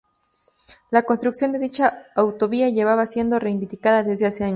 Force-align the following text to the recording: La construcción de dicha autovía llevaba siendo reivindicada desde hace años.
La 0.89 1.03
construcción 1.03 1.51
de 1.51 1.59
dicha 1.59 2.07
autovía 2.15 2.69
llevaba 2.71 3.05
siendo 3.05 3.37
reivindicada 3.37 4.01
desde 4.01 4.25
hace 4.25 4.43
años. 4.45 4.49